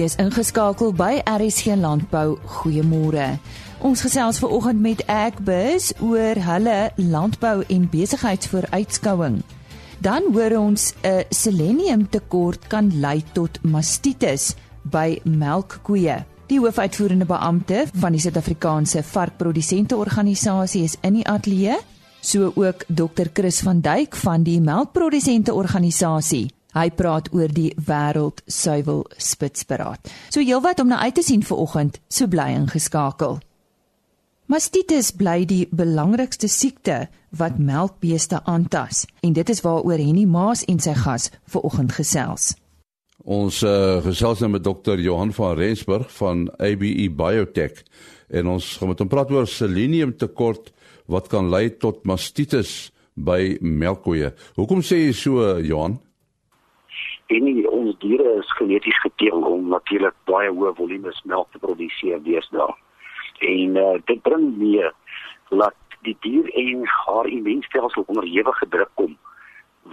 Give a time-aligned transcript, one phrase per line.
[0.00, 2.38] is ingeskakel by RSG Landbou.
[2.48, 3.36] Goeiemôre.
[3.84, 9.42] Ons gesels ver oggend met Agbus oor hulle landbou en besigheidsvooruitskouing.
[10.00, 16.24] Dan hoor ons 'n seleniumtekort kan lei tot mastitis by melkkoeë.
[16.46, 21.76] Die hoofuitvoerende beampte van die Suid-Afrikaanse Varkprodusente Organisasie is in die ateljee,
[22.20, 23.26] so ook Dr.
[23.32, 26.50] Chris van Duyk van die Melkprodusente Organisasie.
[26.72, 30.08] Hy praat oor die wêreld suiwel spitsberaad.
[30.32, 33.40] So heelwat om na uit te sien vir oggend, so bly ingeskakel.
[34.52, 37.06] Mastitis bly die belangrikste siekte
[37.38, 42.50] wat melkbeeste aantas en dit is waaroor Henny Maas en sy gas ver oggend gesels.
[43.22, 47.84] Ons uh, gesels nou met dokter Johan van Rensburg van ABE Biotech
[48.34, 50.72] en ons gaan met hom praat oor seleniumtekort
[51.12, 54.32] wat kan lei tot mastitis by melkkoeë.
[54.58, 56.00] Hoekom sê jy so Johan?
[57.32, 62.20] En nie, ons diere is geneties geteel om natuurlik baie hoë volumes melk te produseer
[62.26, 62.74] deesdae.
[63.52, 64.90] En uh, dit bring mee
[65.50, 69.16] dat die dier en haar immuunstelsel onder ewige druk kom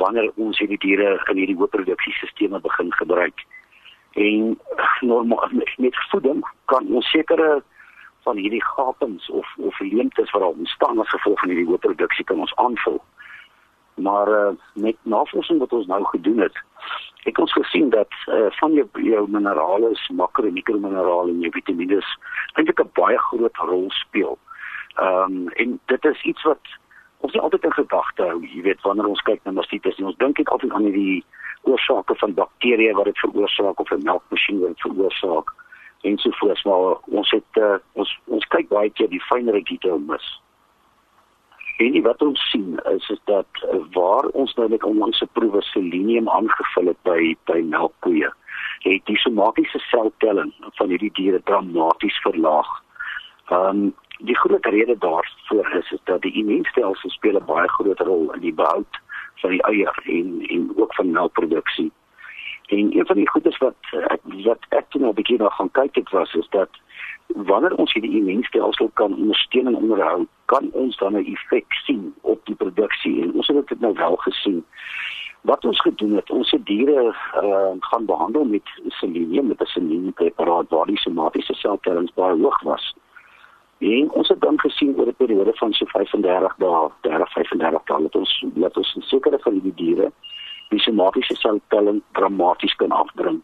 [0.02, 3.45] wanneer ons hierdie diere in hierdie hoë produksiesisteme begin gebruik.
[4.14, 4.56] En
[5.02, 7.62] normaal met voeding kan ons sekere
[8.28, 12.40] van hierdie gapings of of leemtes wat ontstaan as gevolg van hierdie hoë produksie kan
[12.45, 13.00] ons aanvul.
[14.02, 16.58] Maar uh, met navorsing wat ons nou gedoen het,
[17.23, 22.02] het ons gesien dat uh, van jou jou minerale, makro en mikrominerale en jou vitamiene
[22.53, 24.38] eintlik 'n baie groot rol speel.
[24.95, 26.64] Ehm um, en dit is iets wat
[27.17, 30.38] ons nie altyd in gedagte hou, jy weet, wanneer ons kyk na mastitis, ons dink
[30.38, 31.23] net altyd aan hierdie
[31.61, 35.52] oorsake van bakterieë wat dit veroorsaak of 'n melkmasjien wat dit veroorsaak
[36.02, 40.00] en so voort, maar ons het uh, ons ons kyk baie keer die fynere detail
[40.00, 40.42] mis.
[41.80, 46.30] En wat ons sien is is dat uh, waar ons nou met onlangse proewe selenium
[46.30, 48.32] aangevul het by by melkkoeë,
[48.84, 52.72] het die somatiese seltelling van hierdie diere dramaties verlaag.
[53.48, 58.00] Ehm um, die groot rede daarvoor is is dat die immuunstelsel speel 'n baie groot
[58.00, 59.00] rol in die behoud
[59.36, 61.92] van die eier en en ook van melkproduksie.
[62.68, 63.80] En een van die goedes wat
[64.44, 66.70] wat ek nou begin gaan kyk het was is dat
[67.36, 72.45] wanneer ons hierdie immuunstelsel kan ondersteun en onderhou, kan ons dan 'n effek sien op
[72.45, 74.66] die produksie en ons het dit nou wel gesien.
[75.42, 80.70] Wat ons gedoen het, ons het diere uh, gaan behandel met selenium met 'n seleniumpreparaat
[80.70, 82.95] waar die somatiese seltellings baie hoog was.
[83.78, 88.02] En ons het dan gesien oor 'n periode van so 35 dae, 30 35 dae,
[88.02, 90.12] dat ons dat ons sekere van die diere
[90.70, 93.42] die somatiese seltelling dramaties kan afdring.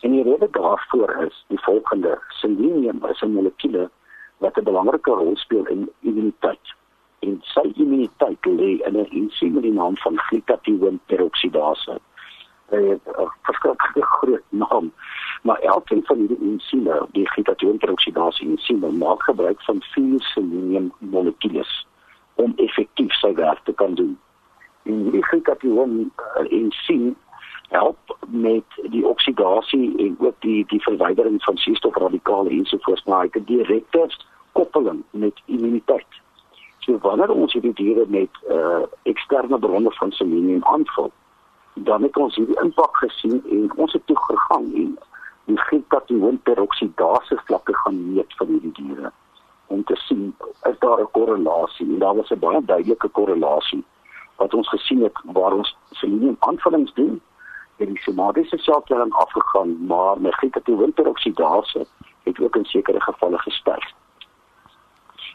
[0.00, 3.90] En die rede daarvoor is die volgende: selenium is 'n molekuule
[4.38, 6.74] wat 'n belangrike rol speel in immuniteit.
[7.18, 11.98] En sy immuniteit lê in 'n ensiem met die naam van glutathione peroksidase.
[12.68, 14.92] Dit is 'n verskeie groot naam,
[15.42, 21.86] maar elkeen van hierdie ensieme, die glutathione peroksidase ensieme, maak gebruik van vier selenium molekules
[22.34, 24.18] om effektief sy werk te kan doen.
[24.82, 26.10] En hierdie glutathione
[26.48, 27.16] ensiem
[27.68, 33.42] help met die oksidasie en ook die die verwydering van suurstofradikale ensovoorts maar hy het
[33.42, 34.08] 'n direkte
[34.52, 36.12] koppeling met immuniteit.
[36.78, 41.10] So wanneer ons hierdie diere met uh eksterne bronne van selenium aanvul,
[41.74, 44.98] dan het ons hierdie impak gesien en ons het toe gegaan en
[45.44, 49.12] die glutathione peroksidase vlakke gaan meet van hierdie diere.
[49.66, 51.86] Om te sien is daar 'n korrelasie?
[51.86, 53.84] En daar was 'n baie duidelike korrelasie
[54.36, 57.20] wat ons gesien het waar ons selenium aanvullings doen
[57.76, 61.86] het die somatiese seltelling afgegaan, maar my glutathione peroksidase
[62.22, 63.84] het ook in sekere gevalle gestyg.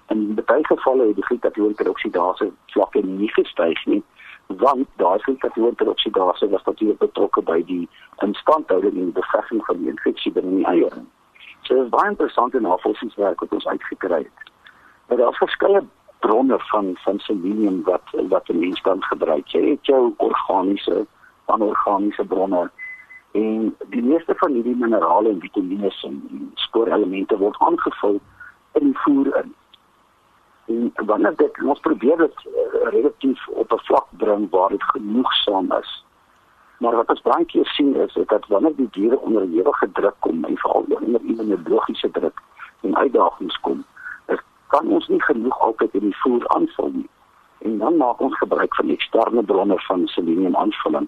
[0.08, 4.04] In baie gevalle het die glutathione peroksidase vlakke nie gestyg nie,
[4.48, 10.32] want daai glutathione peroksidase was natuurlik betrokke by die instandhouding en bevestiging van die infeksie
[10.32, 10.98] binne die eier.
[11.62, 14.52] So dit is baie interessant en navorsingswerk wat ons uitgekry het.
[15.08, 15.86] Maar daar is verskeie
[16.20, 19.48] bronne van van selenium wat wat 'n mens kan gebruik.
[19.48, 21.06] Jy het jou organiese
[21.46, 22.70] anorganiese bronne
[23.32, 28.20] en die meeste van hierdie minerale en vitamiene en spoorelemente word aangevul
[28.80, 29.54] in die voer in.
[30.66, 35.72] En wanneer dit ons probeer dit uh, relatief op 'n vlak bring waar dit genoegsaam
[35.72, 36.06] is.
[36.78, 40.44] Maar wat ons baie keer sien is dat wanneer die diere onder ewige druk kom
[40.44, 42.42] en veral onder immunologiese druk
[42.82, 43.86] en uitdagings kom,
[44.68, 47.10] kan ons nie genoeg altyd in die voer aanvul nie.
[47.58, 51.08] En dan maak ons gebruik van eksterne bronne van selenium aanvulling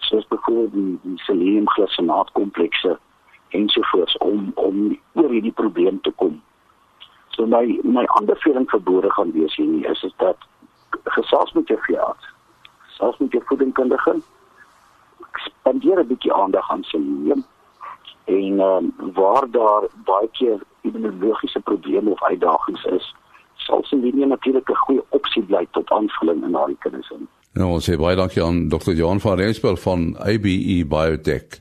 [0.00, 2.98] soos byvoorbeeld die, die selenium glycinaat komplekse
[3.48, 6.42] ensovoorts om om oor hierdie probleem te kom.
[7.28, 10.36] So my my aanbeveling vir boere gaan wees hier is is dat
[11.04, 12.26] gesels met jou veearts,
[12.98, 14.20] selfs met jou voedingskundige,
[15.46, 17.44] spandeer 'n bietjie aandag aan selenium
[18.24, 23.14] en um, waar daar baie keer immunologiese probleme of uitdagings is,
[23.54, 27.28] sal selenie natuurlik 'n goeie opsie bly tot aanvulling in daardie kinders in.
[27.58, 28.92] Nou, ons sê baie dankie aan Dr.
[28.94, 31.58] Johan van Rensburg van ABE Biotech.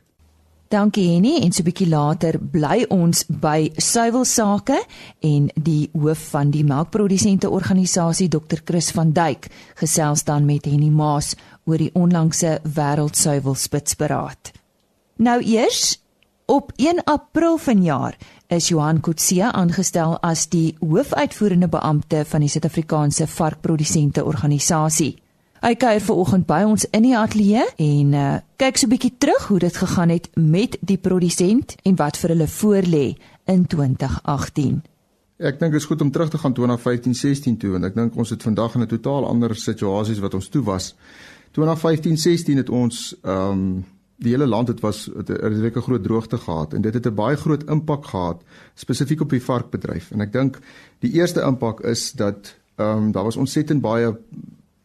[0.70, 4.78] Dankie Henny en so 'n bietjie later bly ons by suiwelsake
[5.20, 10.90] en die hoof van die melkprodusente organisasie Dr Chris van Duyk gesels dan met Henny
[10.90, 14.52] Maas oor die onlangse wêreldsuiwelspitsberaad.
[15.18, 16.00] Nou eers
[16.46, 23.28] op 1 April vanjaar is Johan Kutsia aangestel as die hoofuitvoerende beampte van die Suid-Afrikaanse
[23.28, 25.18] varkprodusente organisasie.
[25.60, 29.48] Hy kuier vanoggend by ons in die ateljee en uh, kyk so 'n bietjie terug
[29.52, 34.80] hoe dit gegaan het met die produsent en wat vir hulle voorlê in 2018.
[35.40, 38.30] Ek dink dit is goed om terug te gaan 2015-16 toe want ek dink ons
[38.30, 40.96] het vandag in 'n totaal ander situasies wat ons toe was.
[41.52, 43.86] 2015-16 het ons ehm um,
[44.20, 47.36] die hele land het was 'n redelike groot droogte gehad en dit het 'n baie
[47.36, 48.44] groot impak gehad
[48.76, 50.60] spesifiek op die varkbedryf en ek dink
[51.00, 54.16] die eerste impak is dat ehm um, daar was ontsettend baie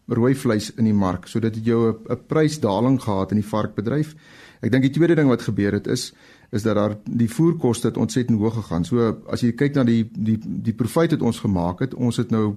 [0.07, 4.15] rooi vleis in die mark sodat dit jou 'n prysdaling gehad in die varkbedryf.
[4.61, 6.13] Ek dink die tweede ding wat gebeur het is
[6.51, 8.85] is dat daar die voerkoste het ontsettend hoog gegaan.
[8.85, 12.31] So as jy kyk na die die die profit wat ons gemaak het, ons het
[12.31, 12.57] nou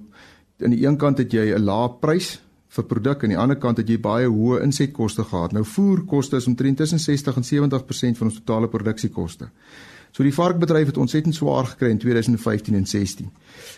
[0.62, 3.56] aan die een kant het jy 'n lae prys vir produk en aan die ander
[3.56, 5.52] kant het jy baie hoë insetkoste gehad.
[5.52, 9.48] Nou voerkoste is omtrent tussen 60 en 70% van ons totale produksiekoste.
[10.12, 13.30] So die varkbedryf het ontsettend swaar gekry in 2015 en 16.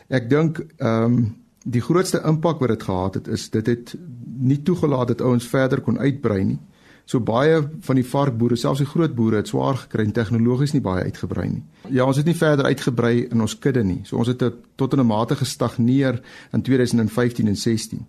[0.08, 3.94] Ek dink ehm um, die grootste impak wat dit gehad het is dit het
[4.40, 6.58] nie toegelaat dat ouens verder kon uitbrei nie.
[7.04, 10.82] So baie van die varkboere, selfs die groot boere het swaar gekry en tegnologies nie
[10.84, 11.62] baie uitgebrei nie.
[11.90, 14.00] Ja, ons het nie verder uitgebrei in ons kudde nie.
[14.06, 14.44] So ons het
[14.76, 16.22] tot in 'n mate gestagneer
[16.52, 18.06] in 2015 en 16.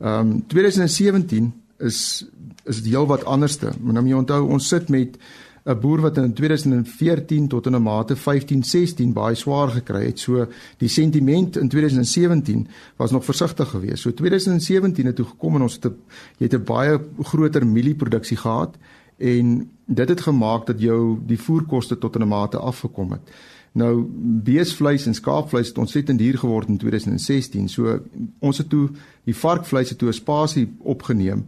[0.00, 2.24] Ehm um, 2017 is
[2.64, 3.72] is dit heelwat anderste.
[3.80, 5.16] Nou moet jy onthou ons sit met
[5.64, 10.18] 'n boer wat in 2014 tot in 'n mate 15-16 baie swaar gekry het.
[10.18, 10.46] So
[10.78, 14.02] die sentiment in 2017 was nog versigtig geweest.
[14.02, 15.96] So 2017 het toe gekom en ons het 'n
[16.38, 18.76] jy het 'n baie groter mielieproduksie gehad
[19.16, 23.30] en dit het gemaak dat jou die voerkoste tot in 'n mate afgekom het.
[23.72, 24.06] Nou
[24.44, 27.68] beesvleis en skaapvleis het ontsettend duur geword in 2016.
[27.68, 28.00] So
[28.38, 28.88] ons het toe
[29.24, 31.46] die varkvleis het toe 'n spasie opgeneem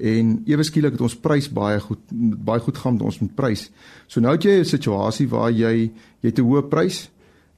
[0.00, 2.02] en ewe skielik het ons prys baie goed
[2.44, 3.70] baie goed gaan met ons met prys.
[4.06, 7.10] So nou het jy 'n situasie waar jy jy het 'n hoë prys.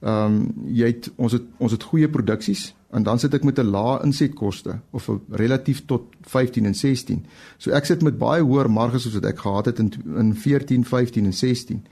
[0.02, 3.58] Ehm um, jy het ons het ons het goeie produksies en dan sit ek met
[3.58, 7.26] 'n lae insetkoste of relatief tot 15 en 16.
[7.58, 10.84] So ek sit met baie hoër marges as wat ek gehad het in in 14,
[10.84, 11.82] 15 en 16.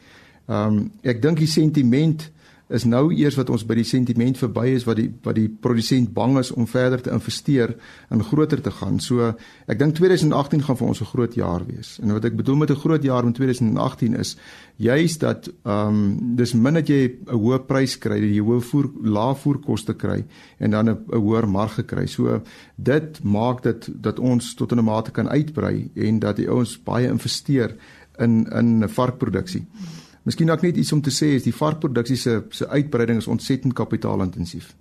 [0.49, 2.31] Ehm um, ek dink die sentiment
[2.71, 6.13] is nou eers wat ons by die sentiment verby is wat die wat die produsent
[6.15, 7.75] bang is om verder te investeer
[8.15, 9.01] en groter te gaan.
[9.03, 9.33] So
[9.67, 11.99] ek dink 2018 gaan vir ons 'n groot jaar wees.
[12.03, 14.37] En wat ek bedoel met 'n groot jaar in 2018 is
[14.77, 18.63] juis dat ehm um, dis min dat jy 'n hoë prys kry, dat jy hoë
[18.63, 20.25] voer lae voerkoste kry
[20.59, 22.07] en dan 'n hoër marge kry.
[22.07, 22.43] So
[22.77, 27.09] dit maak dit dat ons tot 'n mate kan uitbrei en dat die ouens baie
[27.09, 27.77] investeer
[28.19, 29.67] in in varkproduksie.
[29.73, 30.10] Hmm.
[30.23, 33.75] Miskien ook net iets om te sê is die varkproduksie se se uitbreiding is ontsettend
[33.75, 34.75] kapitaalintensief.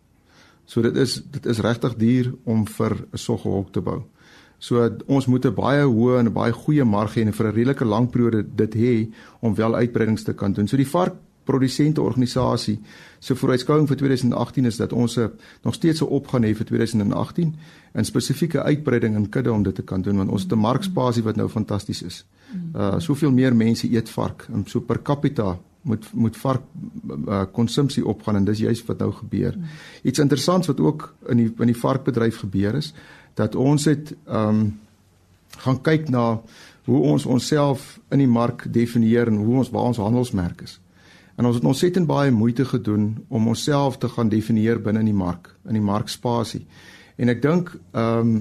[0.65, 4.03] So dit is dit is regtig duur om vir 'n soggehok te bou.
[4.59, 7.55] So ons moet 'n baie hoë en 'n baie goeie marge hê en vir 'n
[7.55, 10.67] redelike lang periode dit hê om wel uitbreidings te kan doen.
[10.67, 10.85] So die
[11.49, 12.79] varkprodusente organisasie
[13.19, 15.31] se vooruitskouing vir 2018 is dat ons 'n
[15.63, 17.55] nog steeds 'n opgaan hê vir 2018
[17.93, 21.23] en spesifieke uitbreiding in kudde om dit te kan doen want ons het 'n markspasie
[21.23, 22.25] wat nou fantasties is.
[22.75, 26.61] Uh soveel meer mense eet vark en so per capita moet moet vark
[27.27, 29.55] uh, konsumpsie opgaan en dis juist wat nou gebeur.
[30.03, 32.93] Iets interessants wat ook in die in die varkbedryf gebeur is
[33.33, 34.79] dat ons het um
[35.57, 36.41] gaan kyk na
[36.85, 40.79] hoe ons onsself in die mark definieer en hoe ons waar ons handelsmerk is.
[41.39, 45.15] En ons het ontsettend baie moeite gedoen om onsself te gaan definieer binne in die
[45.15, 46.65] mark, in die markspasie.
[47.15, 48.39] En ek dink ehm um,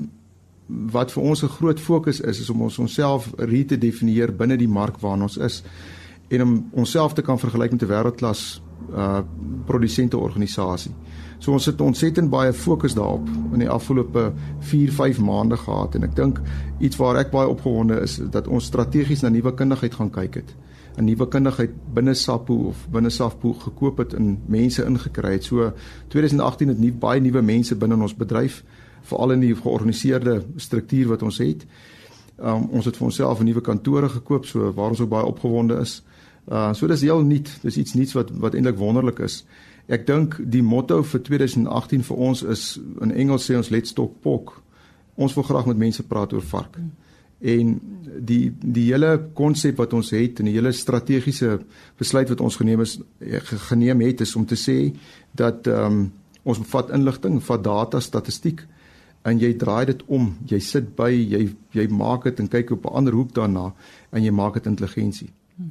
[0.68, 4.56] wat vir ons 'n groot fokus is is om ons onsself re te definieer binne
[4.56, 5.62] die mark waarin ons is
[6.28, 8.62] en om onsself te kan vergelyk met 'n wêreldklas
[8.92, 9.22] uh
[9.66, 10.92] produsente organisasie.
[11.38, 16.02] So ons het ontsettend baie fokus daarop in die afgelope 4, 5 maande gehad en
[16.02, 16.40] ek dink
[16.78, 20.54] iets waar ek baie opgewonde is dat ons strategies na nuwe kundigheid gaan kyk het.
[20.98, 25.44] 'n Nuwe kundigheid binne SAPO of binne SAFPO gekoop het en mense ingekry het.
[25.44, 25.72] So
[26.08, 28.64] 2018 het nie baie nuwe mense binne ons bedryf
[29.02, 31.66] veral in die georganiseerde struktuur wat ons het.
[32.38, 35.78] Um, ons het vir onsself 'n nuwe kantore gekoop so waar ons ook baie opgewonde
[35.80, 36.02] is.
[36.50, 37.58] Uh so dis heel nuut.
[37.62, 39.44] Dis iets nuuts wat wat eintlik wonderlik is.
[39.86, 44.20] Ek dink die motto vir 2018 vir ons is in Engels sê ons let's talk
[44.20, 44.62] pork.
[45.14, 46.78] Ons wil graag met mense praat oor vark.
[47.40, 47.80] En
[48.18, 51.60] die die hele konsep wat ons het en die hele strategiese
[51.98, 52.98] besluit wat ons geneem is
[53.68, 54.78] geneem het is om te sê
[55.32, 56.08] dat ehm um,
[56.48, 58.62] ons vat inligting, vat data, statistiek
[59.28, 60.30] en jy draai dit om.
[60.48, 61.42] Jy sit by, jy
[61.76, 63.74] jy maak dit en kyk op 'n ander hoek daarna
[64.12, 65.28] en jy maak dit intelligensie.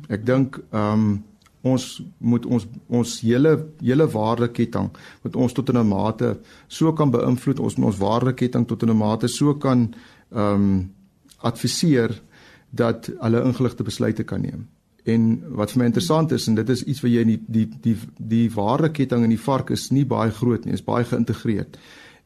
[0.10, 1.24] Ek dink ehm um,
[1.64, 4.90] ons moet ons ons hele hele waardeketting
[5.24, 9.54] met ons tot 'n mate so kan beïnvloed ons ons waardeketting tot 'n mate so
[9.54, 9.94] kan
[10.32, 10.90] ehm um,
[11.38, 12.22] adviseer
[12.70, 14.68] dat hulle ingeligte besluite kan neem.
[15.08, 17.68] En wat vir my interessant is en dit is iets wat jy in die die
[17.84, 21.78] die die waardeketting in die vark is nie baie groot nie, is baie geïntegreerd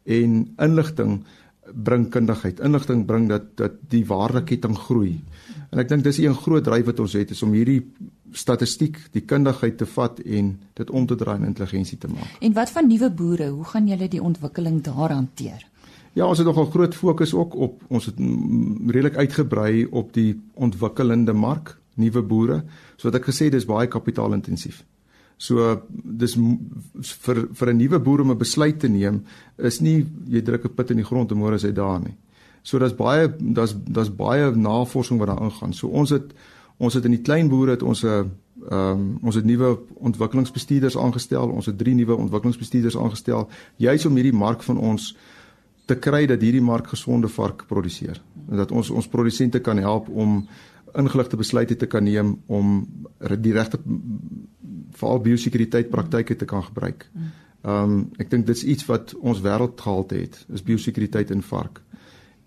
[0.09, 1.21] en inligting
[1.71, 2.59] bring kundigheid.
[2.59, 5.19] Inligting bring dat dat die waardeketting groei.
[5.71, 7.85] En ek dink dis 'n groot dryf wat ons het is om hierdie
[8.31, 12.37] statistiek, die kundigheid te vat en dit om te draai in intelligensie te maak.
[12.41, 13.49] En wat van nuwe boere?
[13.49, 15.70] Hoe gaan julle die ontwikkeling daar hanteer?
[16.13, 18.17] Ja, ons het nogal groot fokus ook op ons het
[18.87, 22.63] redelik uitgebrei op die ontwikkelende mark, nuwe boere.
[22.97, 24.83] So wat ek gesê dis baie kapitaalintensief.
[25.41, 26.35] So dis
[27.25, 29.23] vir vir 'n nuwe boer om 'n besluit te neem
[29.57, 32.15] is nie jy druk 'n put in die grond en môre is hy daar nie.
[32.63, 35.73] So daar's baie daar's daar's baie navorsing wat daar ingaan.
[35.73, 36.33] So ons het
[36.77, 38.29] ons het in die klein boere het ons 'n ehm
[38.71, 41.49] um, ons het nuwe ontwikkelingsbestuurders aangestel.
[41.49, 45.15] Ons het drie nuwe ontwikkelingsbestuurders aangestel juis om hierdie mark van ons
[45.91, 50.09] te kry dat hierdie mark gesonde vark produseer en dat ons ons produsente kan help
[50.09, 50.41] om
[50.97, 52.81] ingeligte besluite te kan neem om
[53.19, 53.79] die regte
[54.97, 57.07] veral biosekuriteit praktyke te kan gebruik.
[57.61, 61.81] Ehm um, ek dink dit's iets wat ons wêreld gehalte het, is biosekuriteit in vark.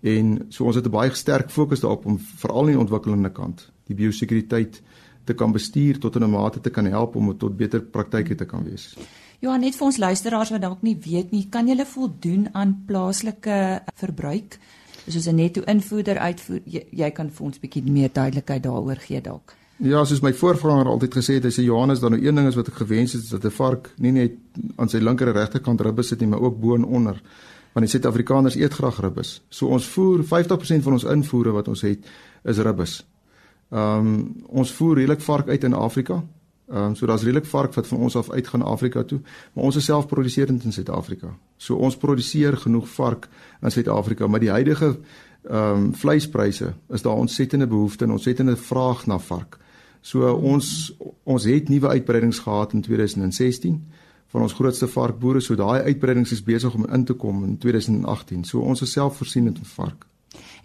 [0.05, 3.71] En so ons het 'n baie sterk fokus daarop om veral in die ontwikkelende kant
[3.87, 4.81] die biosekuriteit
[5.25, 8.63] te kan bestuur tot 'n mate te kan help om tot beter praktyke te kan
[8.63, 8.95] wees.
[9.39, 13.81] Ja, net vir ons luisteraars wat dalk nie weet nie, kan jy voldoen aan plaaslike
[13.95, 14.59] verbruik?
[15.07, 19.21] Soos 'n netto invoerder uitvoer, jy, jy kan vir ons bietjie meer duidelikheid daaroor gee
[19.21, 19.55] dalk.
[19.77, 22.55] Ja, soos my voorvanger altyd gesê het, hy sê Johannes, dan nou een ding is
[22.55, 24.31] wat ek gewens het is dat 'n vark nie net
[24.77, 27.21] aan sy linker en regterkant ribbe sit nie, maar ook bo en onder.
[27.73, 29.41] Want die Suid-Afrikaners eet graag ribbes.
[29.49, 32.05] So ons voer 50% van ons invoere wat ons het
[32.43, 33.05] is ribbes.
[33.69, 36.23] Ehm um, ons voer redelik vark uit in Afrika.
[36.67, 39.21] Ehm um, so daar's redelik vark wat van ons af uitgaan Afrika toe,
[39.53, 41.37] maar ons is selfproduserend in Suid-Afrika.
[41.57, 43.29] So ons produseer genoeg vark
[43.61, 44.97] in Suid-Afrika, maar die huidige
[45.49, 49.59] ehm um, vleispryse is daar ontsettende behoefte en ontsettende vraag na vark.
[50.01, 50.93] So ons
[51.23, 53.83] ons het nuwe uitbreidings gehad in 2016
[54.27, 55.39] van ons grootste varkboere.
[55.41, 58.43] So daai uitbreidings is besig om in te kom in 2018.
[58.43, 60.05] So ons is selfvoorsienend in vark.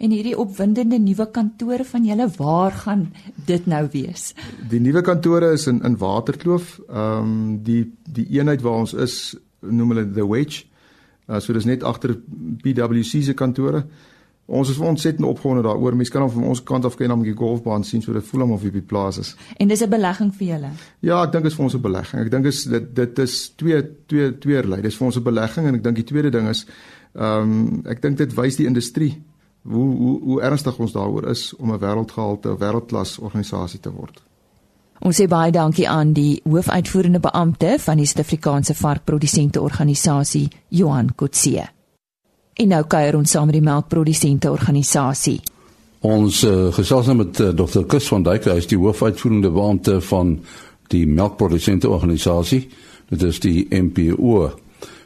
[0.01, 3.03] En hierdie opwindende nuwe kantore van julle, waar gaan
[3.45, 4.31] dit nou wees?
[4.69, 6.79] Die nuwe kantore is in in Waterkloof.
[6.89, 10.65] Ehm um, die die eenheid waar ons is, noem hulle the Wedge.
[11.27, 12.15] Uh, so dis net agter
[12.63, 13.85] PwC se kantore.
[14.51, 15.95] Ons is ontsettend opgewonde daaroor.
[15.95, 18.57] Mense kan van ons kant af kyk na die golfbaan sien, so dit voel hom
[18.57, 19.35] of hy op die plaas is.
[19.57, 20.71] En dis 'n belegging vir julle.
[20.99, 22.25] Ja, ek dink dit is vir ons 'n belegging.
[22.25, 24.81] Ek dink is dit dit is twee twee tweerlei.
[24.81, 26.65] Dis vir ons 'n belegging en ek dink die tweede ding is
[27.13, 29.21] ehm um, ek dink dit wys die industrie
[29.61, 34.21] hoe hoe hoe ernstig ons daaroor is om 'n wêreldgehalte, wêreldklas organisasie te word.
[34.99, 41.69] Ons sê baie dankie aan die hoofuitvoerende beampte van die Suid-Afrikaanse Varkprodusente Organisasie, Johan Kotse.
[42.53, 45.39] En nou kuier ons saam met die melkprodusente organisasie.
[46.01, 47.81] Ons uh, gesels nou met uh, Dr.
[47.87, 50.39] Chris van Dijk, hy is die hoofuitvoerende beampte van
[50.87, 52.69] die melkprodusente organisasie.
[53.09, 54.51] Dit is die MPO.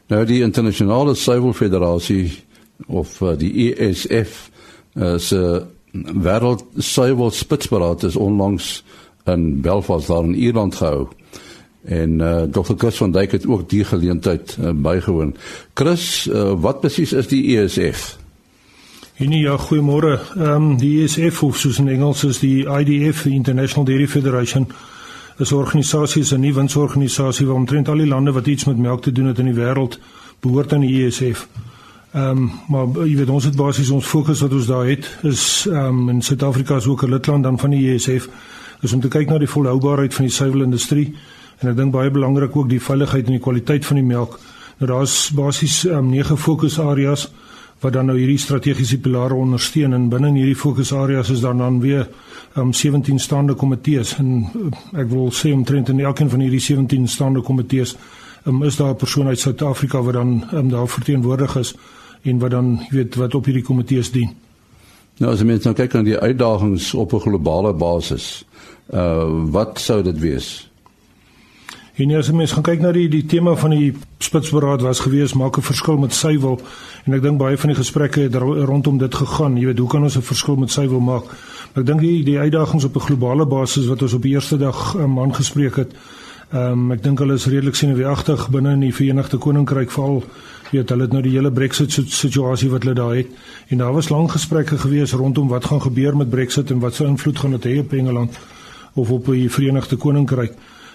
[0.08, 2.45] Nou die internasionale suiwel federasie
[2.88, 4.50] of uh, die ESF
[4.94, 5.66] uh, se
[6.14, 8.84] wêreld suiwel spitsberaad is onlangs
[9.26, 11.08] in Belfast daar in Ierland gehou
[11.86, 12.74] en uh, Dr.
[12.78, 15.36] Chris van Dijk het ook die geleentheid uh, bygewoon.
[15.74, 18.18] Chris, uh, wat presies is die ESF?
[19.16, 20.20] En ja, goeiemôre.
[20.36, 24.68] Ehm um, die ESF of soos in Engels is die IDF, the International Dairy Federation.
[25.38, 28.78] Dis 'n organisasie, is 'n nuwe winsorganisasie wat omtrent al die lande wat iets met
[28.78, 30.00] melk te doen het in die wêreld
[30.40, 31.48] behoort aan die ESF.
[32.16, 35.66] Ehm um, maar jy weet ons het basies ons fokus wat ons daar het is
[35.68, 38.30] ehm um, in Suid-Afrika is ook 'n lidland dan van die ESF
[38.82, 41.14] is om te kyk na die volhoubaarheid van die suiwelindustrie.
[41.60, 44.40] En ek dink baie belangrik ook die veiligheid en die kwaliteit van die melk.
[44.78, 47.32] Nou daar's basies um, nege fokusareas
[47.80, 49.94] wat dan nou hierdie strategiese pilare ondersteun.
[49.94, 52.08] En binne hierdie fokusareas is daar dan weer
[52.58, 54.16] um, 17 staande komitees.
[54.18, 57.98] En uh, ek wil sê omtrent in elkeen van hierdie 17 staande komitees
[58.46, 61.76] um, is daar 'n persoon uit Suid-Afrika wat dan um, daar verteenwoordig is
[62.26, 64.34] en wat dan weet wat op hierdie komitees dien.
[65.18, 68.46] Nou as mens nou kyk na die uitdagings op 'n globale basis,
[68.94, 70.70] uh wat sou dit wees?
[71.96, 75.58] En as mens gaan kyk na die die tema van die spitsberaad was gewees maak
[75.58, 76.60] 'n verskil met suiwel
[77.06, 79.58] en ek dink baie van die gesprekke het rondom dit gegaan.
[79.58, 81.24] Jy weet, hoe kan ons 'n verskil met suiwel maak?
[81.74, 84.58] Maar ek dink die die uitdagings op 'n globale basis wat ons op die eerste
[84.58, 85.92] dag um, aangespreek het.
[86.52, 90.24] Ehm um, ek dink hulle is redelik senuweeagtig binne in die Verenigde Koninkryk veral
[90.72, 93.28] weet hulle het nou die hele Brexit situasie wat hulle daar het.
[93.68, 97.06] En daar was lang gesprekke gewees rondom wat gaan gebeur met Brexit en wat se
[97.06, 98.40] invloed gaan dit hê op Engeland
[98.94, 100.54] of op die Verenigde Koninkryk.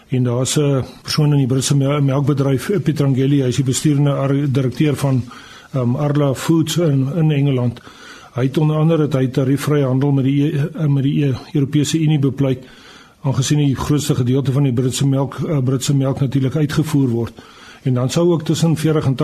[0.09, 5.23] En daar's 'n persoon in die Britse melkbedryf Petrangeli hy is die bestuurende direkteur van
[5.75, 7.81] um, Arla Foods in in Engeland.
[8.35, 11.99] Hy het onder andere dat hy tariefvrye handel met die e, met die e, Europese
[11.99, 12.67] Unie bepleit
[13.23, 17.43] aangesien die grootste gedeelte van die Britse melk uh, Britse melk natuurlik uitgevoer word
[17.83, 19.17] En dan sou ook tussen 40 en 80%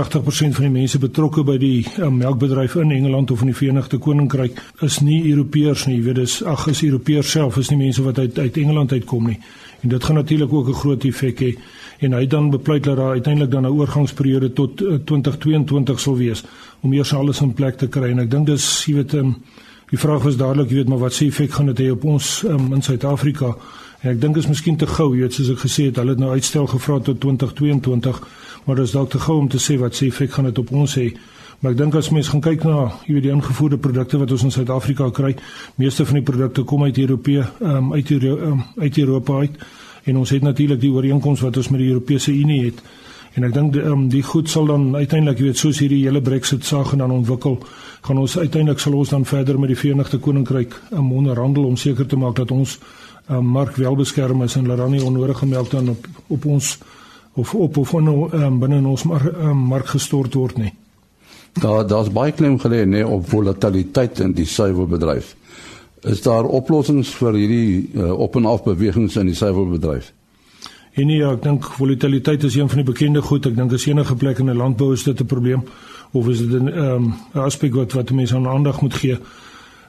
[0.57, 4.63] van die mense betrokke by die uh, melkbedryf in Engeland of in die Verenigde Koninkryk
[4.81, 5.99] is nie Europeërs nie.
[5.99, 9.29] Jy weet dis ag is Europeërs self is nie mense wat uit uit Engeland uitkom
[9.29, 9.37] nie.
[9.85, 11.53] En dit gaan natuurlik ook 'n groot effek hê.
[11.99, 16.45] En hy dan bepleit dat daar uiteindelik dan 'n oorgangsperiode tot uh, 2022 sal wees
[16.81, 18.11] om eers alles in plek te kry.
[18.11, 19.37] En ek dink dis jy weet um,
[19.91, 22.43] die vraag was dadelik, jy weet maar wat se effek gaan dit hê op ons
[22.43, 23.57] um, in Suid-Afrika?
[24.03, 26.21] En ek dink is miskien te gou, jy weet soos ek gesê het, hulle het
[26.21, 28.21] nou uitstel gevra tot 2022
[28.67, 30.95] maar dis dalk te gou om te sê wat se effek gaan dit op ons
[30.99, 31.07] hê.
[31.63, 34.45] Maar ek dink as mens gaan kyk na jy weet die ingevoerde produkte wat ons
[34.45, 35.33] in Suid-Afrika kry,
[35.81, 39.67] meeste van die produkte kom uit Europa, um, uit um, uit Europa uit
[40.07, 42.83] en ons het natuurlik die ooreenkoms wat ons met die Europese Unie het.
[43.35, 46.23] En ek dink die, um, die goed sal dan uiteindelik jy weet soos hierdie hele
[46.23, 47.59] Brexit saak gaan dan ontwikkel,
[48.07, 52.07] gaan ons uiteindelik sal ons dan verder met die Verenigde Koninkryk um, onderhandel om seker
[52.07, 52.79] te maak dat ons
[53.31, 56.79] um, mark wel beskerm is en dat daar nie onnodige melk dan op op ons
[57.33, 60.73] of op of van um, binne ons mar, um, mark gestort word nie.
[61.61, 65.35] Daar daar's baie klem gelê nê op volatiliteit in die suiwerbedryf.
[66.01, 70.13] Is daar oplossings vir hierdie uh, op en af bewegings in die suiwerbedryf?
[70.97, 73.47] En nee, ja, ek dink volatiliteit is een van die bekende goed.
[73.47, 75.65] Ek dink as enige plek in 'n landbou is dit 'n probleem
[76.13, 79.19] of is dit 'n um, aspek wat wat mense aan aandag moet gee.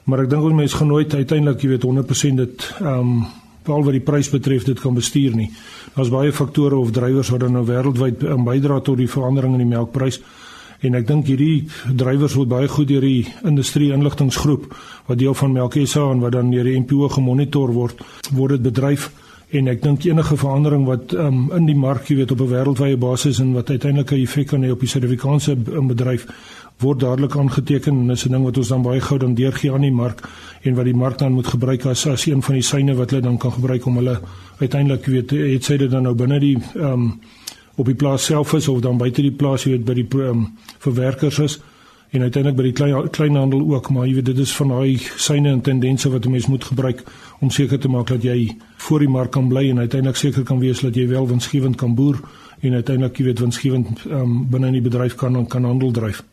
[0.08, 3.20] Maar ek dink ons mense gaan nooit uiteindelik, jy weet, 100% dit ehm um,
[3.68, 5.50] veral wat die prys betref dit kan bestuur nie.
[5.92, 9.74] Daar's baie faktore of drywers wat dan nou wêreldwyd bydra tot die verandering in die
[9.74, 10.22] melkprys.
[10.80, 14.70] En ek dink hierdie drywers word baie goed deur die industrie inligtinggroep
[15.10, 18.00] wat deel van Melkesa en wat dan deur die NPO gemonitor word,
[18.32, 19.10] word dit bedryf
[19.50, 22.96] en ek dink enige verandering wat um, in die mark, jy weet, op 'n wêreldwye
[22.96, 26.26] basis en wat uiteindelik 'n effek kan hê op die Suid-Afrikaanse bedryf
[26.78, 29.80] word dadelik aangeteken en is 'n ding wat ons dan baie gou dan deurgee aan
[29.80, 30.28] die mark
[30.62, 33.22] en wat die mark dan moet gebruik as as een van die syne wat hulle
[33.22, 34.20] dan kan gebruik om hulle
[34.58, 37.20] uiteindelik weet het sy dit dan nou binne die ehm um,
[37.78, 40.46] op die plaas self is of dan buite die plaas jy weet by die um,
[40.78, 41.60] verwerkers is
[42.10, 45.52] en uiteindelik by die klein kleinhandel ook maar jy weet dit is van daai syne
[45.52, 47.04] en tendense wat 'n mens moet gebruik
[47.40, 50.58] om seker te maak dat jy voor die mark kan bly en uiteindelik seker kan
[50.58, 52.20] wees dat jy wel winsgewend kan boer
[52.60, 56.24] en uiteindelik jy weet winsgewend um, binne in die bedryf kan kan handel dryf.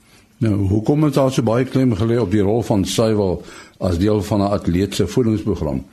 [0.46, 3.40] Nou, hoekom het daar so baie klem gelê op die rol van suiwel
[3.82, 5.84] as deel van 'n atleet se voedingsprogram?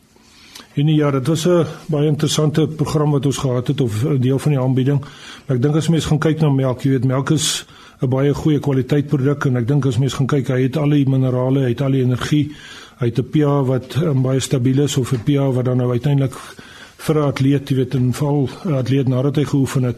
[0.75, 4.39] En ja, dit was 'n baie interessante program wat ons gehad het of 'n deel
[4.39, 5.01] van die aanbieding.
[5.47, 7.67] Maar ek dink as mense gaan kyk na melk, jy weet melk is
[8.01, 10.89] 'n baie goeie kwaliteit produk en ek dink as mense gaan kyk, hy het al
[10.89, 12.53] die minerale, hy het al die energie,
[12.99, 15.91] hy het 'n pH wat um, baie stabiel is of 'n pH wat dan nou
[15.91, 16.35] uiteindelik
[16.97, 19.97] vir 'n atleet, jy weet, in val 'n atleet nadat hy geoefen het,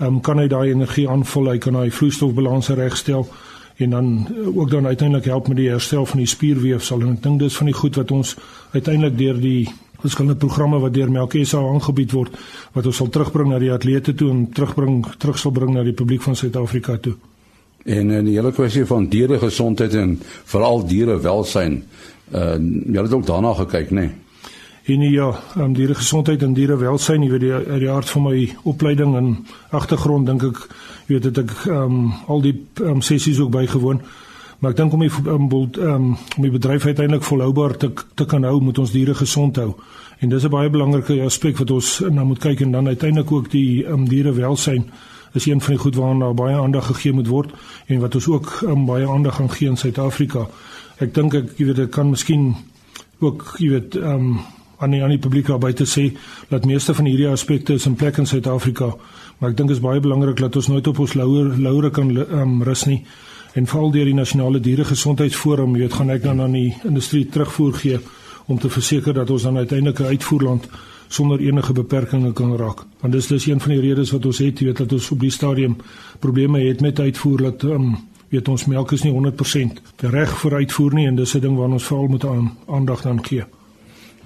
[0.00, 3.28] um, kan hy daai energie aanvul, hy kan hy vloeistofbalans regstel
[3.78, 7.22] en dan eh, ook dan uiteindelik help met die herstel van die spierweefsel en ek
[7.22, 8.34] dink dis van die goed wat ons
[8.72, 9.68] uiteindelik deur die
[10.02, 12.36] verskillende programme wat deur Melk SA aangebied word
[12.74, 15.96] wat ons sal terugbring na die atlete toe en terugbring terug sal bring na die
[15.96, 17.16] publiek van Suid-Afrika toe.
[17.88, 21.82] En in die hele kwessie van diere gesondheid en veral diere welsyn,
[22.34, 24.06] uh jy het ook daarna gekyk, né?
[24.06, 24.27] Nee?
[24.88, 28.22] En ja, um, diere gesondheid en diere welsyn, jy weet die uit die aard van
[28.24, 28.38] my
[28.70, 29.26] opleiding en
[29.76, 30.62] agtergrond dink ek
[31.10, 34.00] weet dit ek um, al die um, sessies ook bygewoon.
[34.58, 38.48] Maar ek dink om die um, um, om die bedryf uiteindelik volhoubaar te te kan
[38.48, 39.74] hou, moet ons diere gesond hou.
[40.24, 43.50] En dis 'n baie belangrike aspek wat ons nou moet kyk en dan uiteindelik ook
[43.50, 44.88] die um, diere welsyn
[45.34, 47.50] is een van die goed waarna baie aandag gegee moet word
[47.86, 50.48] en wat ons ook um, baie aandag gaan gee in Suid-Afrika.
[50.98, 52.54] Ek dink ek jy weet dit kan miskien
[53.20, 54.38] ook jy weet ehm um,
[54.78, 56.12] aan die aan die publiek daar buite sê
[56.48, 58.92] dat meeste van hierdie aspekte is in plek in Suid-Afrika,
[59.38, 62.10] maar ek dink dit is baie belangrik dat ons nooit op ons laure laure kan
[62.16, 63.04] um, rus nie.
[63.54, 67.74] En veral deur die nasionale dieregesondheidsforum, jy weet, gaan ek dan aan die industrie terugvoer
[67.74, 67.98] gee
[68.46, 70.68] om te verseker dat ons dan uiteindelik 'n uitvoerland
[71.08, 72.84] sonder enige beperkings kan raak.
[73.00, 75.20] Want dis dis een van die redes wat ons het, jy weet, dat ons op
[75.20, 75.76] die stadium
[76.18, 77.96] probleme het met uitvoer dat um,
[78.28, 81.74] weet ons melk is nie 100% reg vir uitvoer nie en dis 'n ding waarna
[81.74, 83.44] ons veral moet aan aandag aan gee.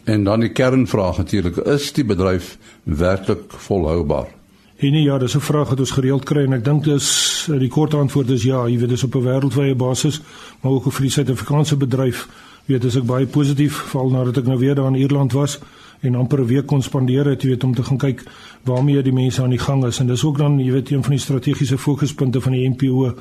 [0.04, 4.28] En dan die kernvraag natuurlik, is die bedryf werklik volhoubaar?
[4.76, 7.94] En ja, dis 'n vraag wat ons gereeld kry en ek dink dis die kort
[7.94, 10.20] antwoord is ja, jy weet dis op 'n wêreldwye basis,
[10.60, 12.28] maar ook vir die Suid-Afrikaanse bedryf.
[12.64, 15.58] Weet, dis ek baie positief veral nadat ek nou weer daar in Ierland was
[16.00, 18.22] en amper 'n week kon spandeer het, jy weet, om te gaan kyk
[18.62, 21.10] waarmee die mense aan die gang is en dis ook dan, jy weet, een van
[21.10, 23.14] die strategiese fokuspunte van die NPO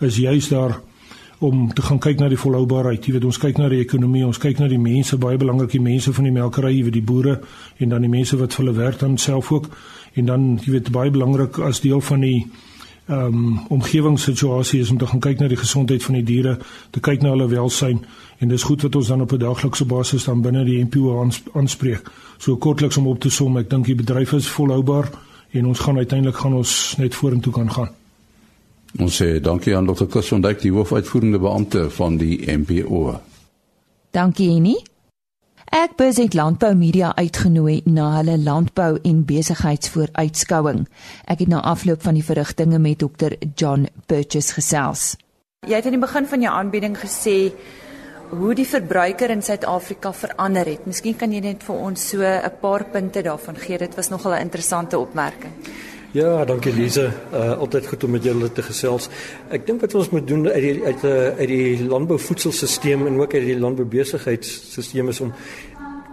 [0.00, 0.80] is juis daar
[1.40, 3.06] om te gaan kyk na die volhoubaarheid.
[3.06, 5.80] Jy weet ons kyk na die ekonomie, ons kyk na die mense, baie belangrik die
[5.80, 7.38] mense van die melkery, jy weet die boere
[7.80, 9.70] en dan die mense wat vir hulle werk dan self ook
[10.20, 12.40] en dan jy weet baie belangrik as deel van die
[13.10, 16.58] ehm um, omgewingssituasie is om te gaan kyk na die gesondheid van die diere,
[16.94, 18.04] te kyk na hulle welsyn
[18.38, 22.10] en dis goed wat ons dan op 'n daaglikse basis dan binne die NPO aanspreek.
[22.38, 25.10] So kortliks om op te som, ek dink die bedryf is volhoubaar
[25.50, 27.99] en ons gaan uiteindelik gaan ons net vorentoe kan gaan.
[28.98, 30.08] Ons sê dankie aan Dr.
[30.10, 33.20] Kussondijk, die hoofuitvoerende beampte van die NPO.
[34.10, 34.80] Dankie Annie.
[35.70, 40.80] Ek besit landbou media uitgenooi na hulle landbou en besigheidsvooruitskouing.
[41.30, 43.36] Ek het na afloop van die verrigtinge met Dr.
[43.54, 45.14] John Purchase gesels.
[45.68, 47.36] Jy het aan die begin van jou aanbieding gesê
[48.30, 50.86] hoe die verbruiker in Suid-Afrika verander het.
[50.90, 53.78] Miskien kan jy net vir ons so 'n paar punte daarvan gee.
[53.78, 55.52] Dit was nogal 'n interessante opmerking.
[56.10, 57.04] Ja, dankie Lize.
[57.30, 59.06] Uh altyd goed om met julle te gesels.
[59.54, 63.20] Ek dink wat ons moet doen uit die uit 'n uh, uit die landbouvoedselstelsel en
[63.20, 65.30] ook uit die landboubesigheidsstelsel is om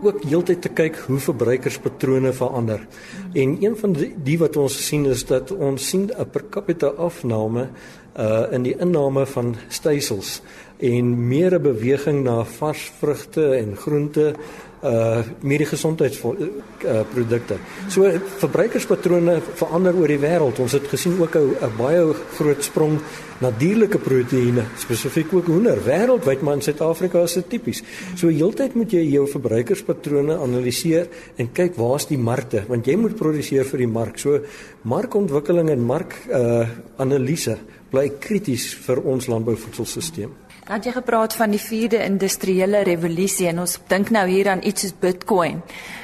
[0.03, 2.86] ook heeltyd te kyk hoe verbruikerspatrone verander.
[3.33, 6.88] En een van die, die wat ons sien is dat ons sien 'n per capita
[6.88, 7.69] afname
[8.17, 10.41] uh in die inname van stysels
[10.77, 14.36] en meer 'n beweging na vars vrugte en groente
[14.83, 17.55] uh meer die gesondheidsprodukte.
[17.57, 18.09] Uh, so
[18.43, 20.59] verbruikerspatrone verander oor die wêreld.
[20.61, 22.99] Ons het gesien ook 'n baie groot sprong
[23.41, 25.77] na dierlike proteïene, spesifiek ook hoender.
[25.85, 27.83] Wêreldwyd maar in Suid-Afrika is dit tipies.
[28.15, 33.15] So heeltyd moet jy jou verbruikerspatrone analiseer en kyk waar's die markte, want jy moet
[33.15, 34.17] produseer vir die mark.
[34.19, 34.39] So
[34.81, 37.57] markontwikkeling en mark uh analise
[37.91, 40.46] bly krities vir ons landbouvoedselstelsel.
[40.67, 44.84] Het jy gepraat van die 4de industriële revolusie en ons dink nou hier aan iets
[44.84, 45.62] soos Bitcoin.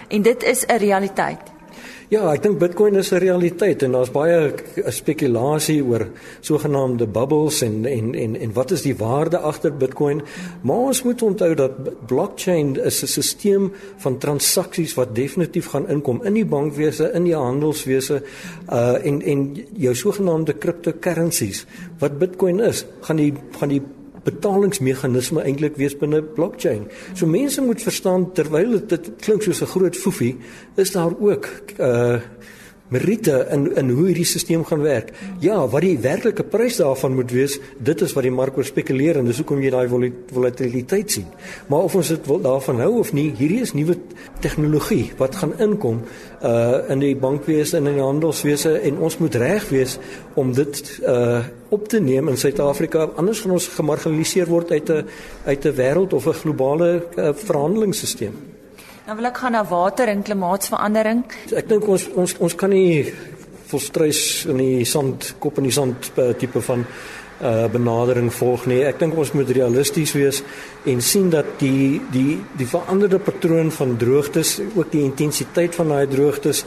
[0.07, 1.51] En dit is 'n realiteit.
[2.07, 4.53] Ja, ek dink Bitcoin is 'n realiteit en daar's baie
[4.87, 6.07] spekulasie oor
[6.41, 10.21] sogenaamde bubbles en en en en wat is die waarde agter Bitcoin?
[10.61, 16.23] Maar ons moet onthou dat blockchain is 'n stelsel van transaksies wat definitief gaan inkom
[16.23, 18.23] in die bankwese, in die handelswese
[18.71, 21.65] uh en en jou sogenaamde cryptocurrencies.
[21.99, 23.81] Wat Bitcoin is, gaan die gaan die
[24.23, 26.87] betalingsmeganisme eintlik wees binne blockchain.
[27.13, 30.37] So mense moet verstaan terwyl dit klink soos 'n groot foefie,
[30.75, 32.21] is daar ook uh
[32.93, 35.11] meriete in in hoe hierdie stelsel gaan werk.
[35.39, 39.17] Ja, wat die werklike prys daarvan moet wees, dit is wat die mark oor spekuleer
[39.17, 41.25] en dis hoekom jy daai volatiliteit sien.
[41.71, 43.97] Maar of ons dit wil daarvan hou of nie, hierdie is nuwe
[44.45, 46.03] tegnologie wat gaan inkom
[46.43, 49.97] uh in die bankwese en in die handelswese en ons moet reg wees
[50.35, 51.41] om dit uh
[51.73, 55.05] op te neem in Suid-Afrika anders gaan ons gemarginaliseer word uit 'n
[55.45, 58.33] uit 'n wêreld of 'n globale uh, verhandelingsstelsel.
[59.05, 61.23] Dan wil ek gaan na water en klimaatsverandering.
[61.51, 63.13] Ek dink ons ons ons kan nie
[63.67, 66.85] volstruis in die sand kop in die sand uh, tipe van
[67.43, 68.83] uh benadering volg nie.
[68.87, 70.43] Ek dink ons moet realisties wees
[70.85, 76.07] en sien dat die die die veranderde patroon van droogtes, ook die intensiteit van daai
[76.07, 76.63] droogtes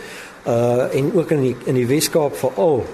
[0.47, 2.85] uh en ook in die in die Weskaap veral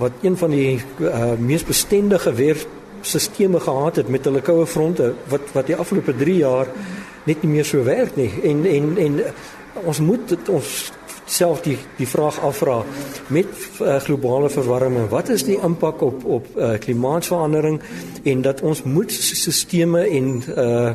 [0.00, 3.30] wat een van die uh mees bestendige weerstelsels
[3.64, 6.72] gehad het met hulle koue fronte wat wat die afgelope 3 jaar
[7.28, 8.30] net nie meer so werk nie.
[8.42, 9.20] En en en
[9.84, 10.92] ons moet dit, ons
[11.30, 12.80] self die die vraag afvra
[13.28, 13.46] met
[13.80, 15.08] uh, globale verwarming.
[15.12, 17.80] Wat is die impak op op uh, klimaatsverandering?
[18.22, 20.92] En dat ons moet sisteme en uh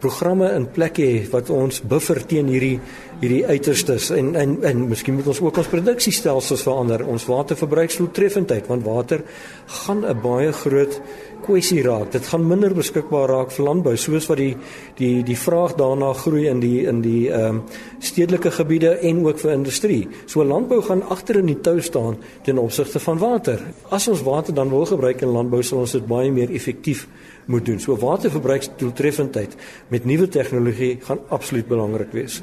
[0.00, 2.78] programme in plek hê wat ons buffer teen hierdie
[3.20, 7.04] hierdie uiterstes en en en miskien moet ons ook ons produksiestelsels verander.
[7.06, 9.24] Ons waterverbruiksdoeltreffendheid want water
[9.66, 11.00] gaan 'n baie groot
[11.46, 12.10] kwessie raak.
[12.12, 14.56] Dit gaan minder beskikbaar raak vir landbou soos wat die
[14.98, 17.62] die die vraag daarna groei in die in die ehm um,
[17.98, 20.08] stedelike gebiede en ook vir industrie.
[20.26, 23.62] So landbou gaan agter in die tou staan ten opsigte van water.
[23.90, 27.06] As ons water dan wil gebruik in landbou, sal ons dit baie meer effektief
[27.46, 27.80] moet doen.
[27.80, 29.56] So waterverbruiksdoeltreffendheid
[29.88, 32.42] met nuwe tegnologie gaan absoluut belangrik wees.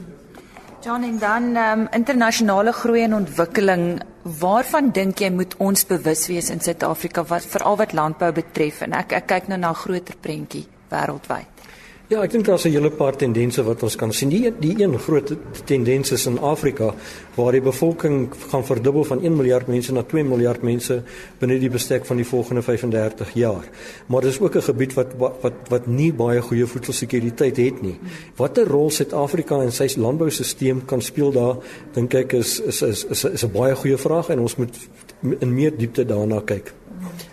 [0.83, 4.01] John en dan um, internasionale groei en ontwikkeling.
[4.39, 8.97] Waarvan dink jy moet ons bewus wees in Suid-Afrika wat veral wat landbou betref en
[8.99, 11.52] ek ek kyk nou na 'n groter prentjie wêreldwyd.
[12.11, 14.29] Ja, ek dink daar's 'n hele paar tendense wat ons kan sien.
[14.29, 15.35] Die die een groot
[15.65, 16.93] tendens is in Afrika
[17.35, 21.03] waar die bevolking gaan verdubbel van 1 miljard mense na 2 miljard mense
[21.39, 23.63] binne die bestek van die volgende 35 jaar.
[24.07, 27.99] Maar dis ook 'n gebied wat wat wat nie baie goeie voedselsekuriteit het nie.
[28.35, 31.55] Watter rol Suid-Afrika in sy landboustelsel kan speel daar,
[31.93, 34.75] dink ek is is is is, is 'n baie goeie vraag en ons moet
[35.39, 36.73] in meer diepte daarna kyk.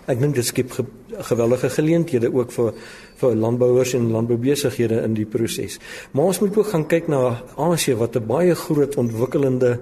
[0.05, 0.85] Ek dink dit skep ge,
[1.29, 2.73] geweldige geleenthede ook vir
[3.21, 5.79] vir landbouers en landboubesighede in die proses.
[6.11, 9.79] Maar ons moet ook gaan kyk na Asië wat 'n baie groot ontwikkelende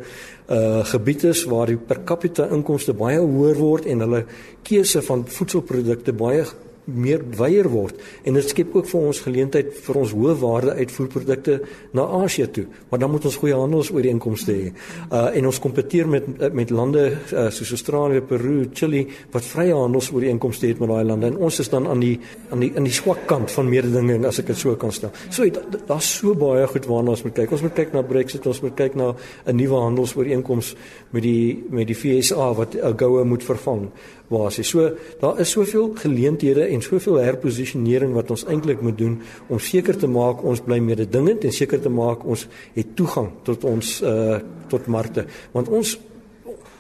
[0.50, 4.26] uh gebied is waar die per capita inkomste baie hoër word en hulle
[4.64, 6.46] keuse van voedselprodukte baie
[6.94, 11.60] meer wyeer word en dit skep ook vir ons geleentheid vir ons hoë waarde uitvoerprodukte
[11.98, 12.66] na Asië toe.
[12.90, 14.72] Maar dan moet ons goeie handelsooreenkomste hê.
[15.12, 20.68] Uh en ons kompeteer met met lande uh, soos Australië, Peru, Chili wat vrye handelsooreenkomste
[20.68, 23.26] het met daai lande en ons is dan aan die aan die in die swak
[23.30, 25.14] kant van mededinging as ek dit so kan stel.
[25.30, 25.48] So
[25.88, 27.54] daar's so baie goed waarna ons moet kyk.
[27.56, 29.14] Ons moet kyk na Brexit, ons moet kyk na
[29.46, 30.76] 'n nuwe handelsooreenkoms
[31.12, 33.90] met die met die FSA wat AGOA moet vervang
[34.30, 34.70] basis.
[34.70, 39.98] So daar is soveel geleenthede en soveel herposisionering wat ons eintlik moet doen om seker
[39.98, 44.40] te maak ons bly mededingend en seker te maak ons het toegang tot ons uh
[44.70, 45.26] tot markte.
[45.52, 45.98] Want ons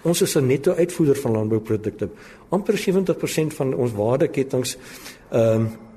[0.04, 2.10] ons is 'n netto uitvoerder van landbouprodukte.
[2.50, 4.78] amper 70% van ons waardeketings
[5.32, 5.88] ehm Eh,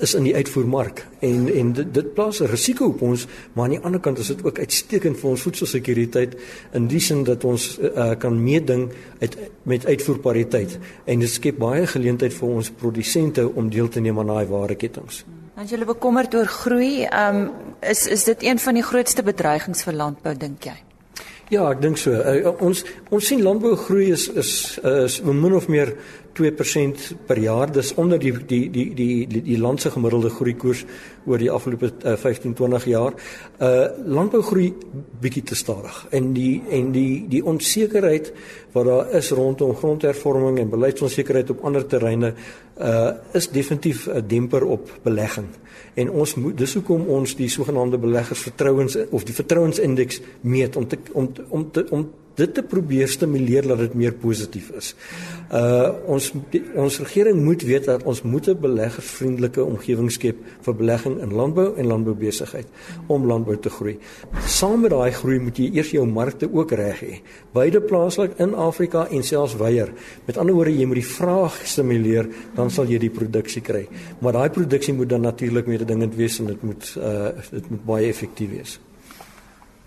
[0.00, 3.76] is in die uitvoermark en en dit, dit plaas 'n risiko op ons maar aan
[3.76, 6.36] die ander kant is dit ook uitstekend vir ons voedselsekuriteit
[6.72, 11.86] in die sin dat ons uh, kan meeding uit met uitvoerpariteit en dit skep baie
[11.86, 15.24] geleentheid vir ons produsente om deel te neem aan daai waardeketings.
[15.58, 17.50] Jy lê bekommerd oor groei, um,
[17.82, 20.76] is is dit een van die grootste bedreigings vir landbou dink jy?
[21.50, 22.12] Ja, ek dink so.
[22.12, 24.52] Uh, ons ons sien landbou groei is is
[24.84, 25.94] is min of meer
[26.32, 27.72] 2% per jaar.
[27.72, 30.84] Dis onder die die die die die, die land se gemiddelde groeikoers
[31.26, 33.14] oor die afgelope uh, 15 20 jaar.
[33.60, 34.72] Uh landbou groei
[35.20, 36.06] bietjie te stadig.
[36.10, 38.32] En die en die die onsekerheid
[38.72, 42.34] wat daar is rondom grondhervorming en beleidsonsekerheid op ander terreine
[42.78, 45.48] uh is definitief 'n demper op belegging.
[45.94, 50.98] En ons moet dis hoekom ons die sogenaamde beleggers-vertrouens of die vertrouensindeks meet om te
[51.12, 54.94] om om te om dit te probeer stimuleer dat dit meer positief is.
[55.48, 60.74] Uh ons die, ons regering moet weet dat ons moet 'n beleggersvriendelike omgewing skep vir
[60.74, 62.66] belegging in landbou en landboubesigheid
[63.06, 63.98] om landbou te groei.
[64.46, 67.20] Saam met daai groei moet jy eers jou markte ook reg hê.
[67.52, 69.92] Beide plaaslik in Afrika en selfs wyeer.
[70.26, 73.88] Met ander woorde, jy moet die vraag stimuleer, dan sal jy die produksie kry.
[74.20, 78.08] Maar daai produksie moet dan natuurlik mededingend wees en dit moet uh dit moet baie
[78.08, 78.78] effektief wees.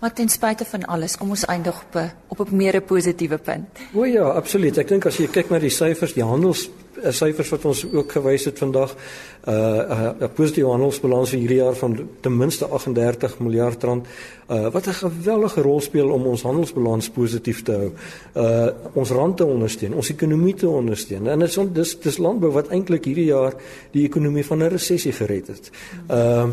[0.02, 3.68] Maar ten spyte van alles, kom ons eindig op 'n op 'n meer positiewe punt.
[3.94, 4.76] O ja, absoluut.
[4.78, 6.70] Ek dink as jy kyk na die syfers, die handels
[7.02, 8.96] eh, syfers wat ons ook gewys het vandag,
[9.44, 14.06] uh eh, eh, 'n positiewe handelsbalans vir hierdie jaar van ten minste 38 miljard rand,
[14.50, 17.92] uh wat 'n geweldige rol speel om ons handelsbalans positief te hou.
[18.34, 21.26] Uh ons rand te ondersteun, ons ekonomie te ondersteun.
[21.26, 23.54] En dit is dis dis landbou wat eintlik hierdie jaar
[23.90, 25.70] die ekonomie van 'n resessie gered het.
[26.10, 26.48] Uh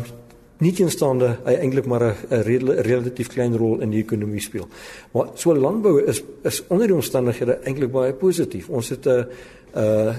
[0.60, 2.42] nie teenstaande hy eintlik maar 'n
[2.82, 4.68] relatief klein rol in die ekonomie speel.
[5.12, 8.68] Maar so landbou is is onder die omstandighede eintlik baie positief.
[8.68, 9.26] Ons het 'n
[9.74, 10.14] 'n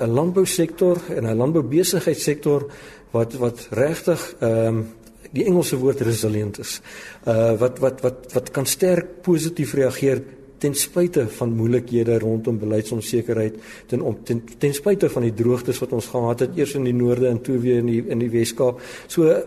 [0.00, 2.66] 'n landbousektor en 'n landboubesigheidssektor
[3.10, 4.86] wat wat regtig ehm um,
[5.32, 6.80] die Engelse woord resilient is.
[7.26, 10.22] Uh wat wat wat wat kan sterk positief reageer
[10.58, 15.92] ten spyte van moeilikhede rondom beleidsonsekerheid ten om ten, ten spyte van die droogtes wat
[15.92, 18.80] ons gehad het eers in die noorde en toe weer in die in die Weskaap.
[19.06, 19.42] So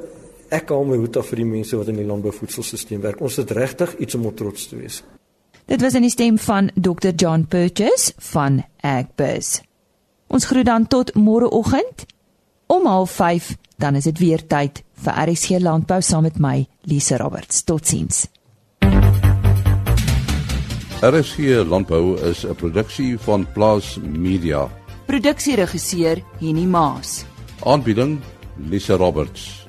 [0.50, 3.22] ek haal my hoed af vir die mense wat in die landbouvoedselstelsel werk.
[3.22, 5.04] Ons het regtig iets om op trots te wees.
[5.70, 7.14] Dit was in die stem van Dr.
[7.16, 9.62] John Purchase van Agbus.
[10.28, 12.06] Ons groet dan tot môreoggend
[12.68, 17.64] om 05:30 dan is dit weer tyd vir RSC Landbou saam met my Lise Roberts.
[17.64, 18.28] Totsiens.
[21.02, 24.70] RSC Landbou is 'n produksie van Plaas Media.
[25.06, 27.26] Produksieregisseur Henny Maas.
[27.64, 28.20] Aanbieding
[28.58, 29.69] Lise Roberts